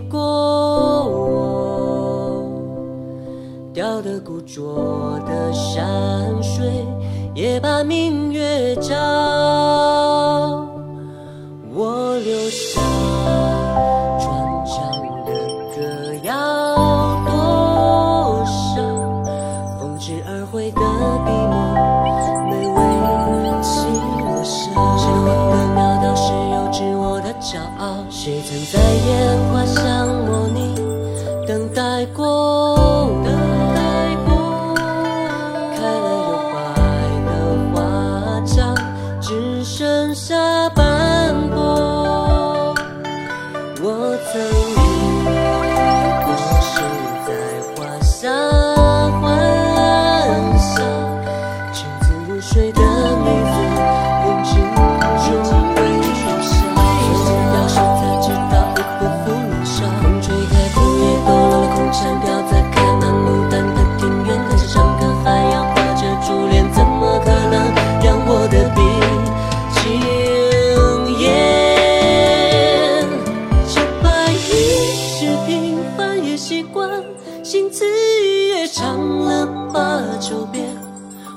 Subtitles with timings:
[0.00, 0.18] 过
[1.08, 2.42] 我，
[3.72, 6.84] 雕的古拙的山水，
[7.34, 8.94] 也把明月照。
[11.74, 12.80] 我留下
[14.18, 14.74] 船唱
[15.26, 15.32] 的
[15.74, 15.80] 歌
[16.24, 16.32] 谣，
[17.26, 17.30] 多
[18.44, 18.80] 少
[19.78, 21.25] 风驰而回的。
[28.26, 30.74] 谁曾在烟花巷模拟
[31.46, 33.08] 等待过？
[33.24, 33.32] 等
[33.72, 33.80] 待
[34.26, 34.74] 过，
[35.76, 36.58] 开了又败
[37.24, 37.30] 的
[37.72, 37.78] 花
[38.44, 38.74] 墙，
[39.20, 40.34] 只剩下
[78.54, 80.66] 也唱了八九遍，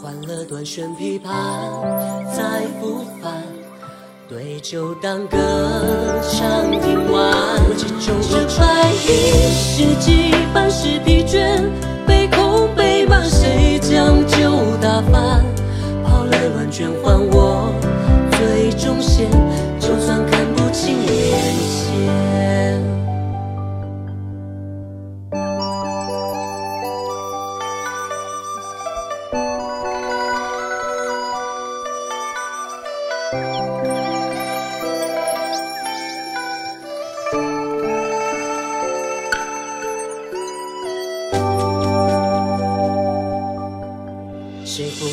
[0.00, 1.28] 换了断弦琵琶
[2.34, 3.42] 再复返。
[4.28, 5.36] 对酒当歌，
[6.30, 7.32] 唱听完。
[8.00, 9.06] 这白衣
[9.52, 11.60] 是几番是疲倦，
[12.06, 14.36] 杯空杯满，谁将酒
[14.80, 15.44] 打翻？
[16.04, 17.41] 抛了乱卷换我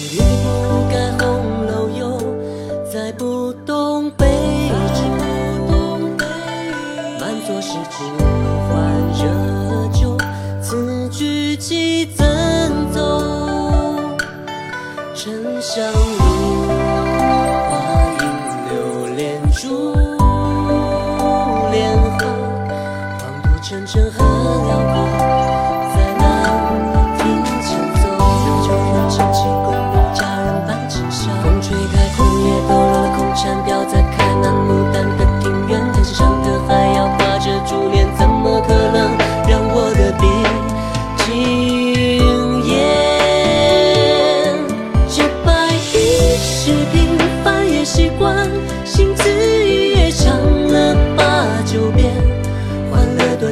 [0.10, 0.26] 谁风雨
[0.68, 1.28] 不改红
[1.68, 2.02] 楼又
[2.92, 4.26] 再不懂杯
[4.96, 5.02] 酒，
[7.20, 8.00] 满座是尽
[8.68, 8.68] 欢
[9.14, 9.22] 热
[9.94, 10.18] 酒，
[10.64, 12.26] 此句几怎
[12.92, 12.98] 奏？
[15.14, 16.20] 沉香路，
[17.70, 17.72] 花
[18.20, 18.26] 影
[18.66, 18.72] 流
[19.16, 19.18] 连
[19.52, 19.94] 珠
[21.72, 21.78] 帘
[22.18, 22.26] 后，
[23.20, 24.12] 黄土沉沉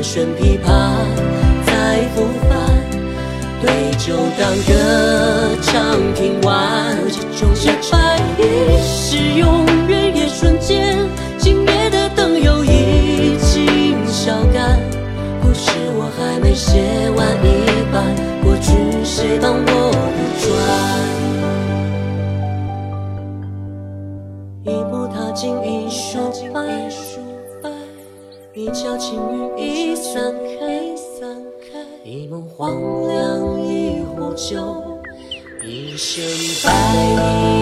[0.08, 0.66] 弦琵琶
[1.66, 2.56] 再复返。
[3.62, 4.72] 对酒当歌，
[5.62, 5.74] 唱
[6.16, 6.48] 听完。
[7.36, 8.42] 这白衣
[8.82, 10.98] 是永远也瞬间，
[11.38, 14.80] 今夜的灯又已经烧干。
[15.42, 16.80] 故事我还没写
[17.12, 17.46] 完一
[17.92, 18.72] 半，过去
[19.04, 20.46] 谁帮我杜
[24.64, 24.72] 撰？
[24.72, 26.90] 一步踏进一树白，
[28.58, 30.66] 一桥青云已散开。
[32.04, 32.72] 一梦黄
[33.08, 34.84] 粱一壶酒，
[35.64, 36.26] 一身
[36.66, 36.74] 白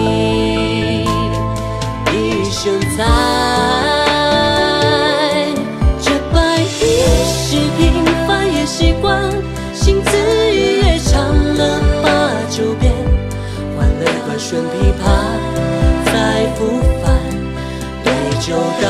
[0.06, 1.04] 衣，
[2.10, 3.04] 一身彩。
[6.00, 6.64] 这白衣
[7.26, 9.30] 是平凡也习惯，
[9.74, 10.16] 心字
[10.50, 12.08] 也唱了八
[12.48, 12.90] 九遍，
[13.76, 14.64] 换了断弦琵
[14.96, 15.04] 琶
[16.06, 17.04] 再复返。
[18.02, 18.08] 对
[18.40, 18.84] 酒当